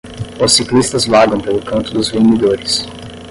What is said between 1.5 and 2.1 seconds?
canto dos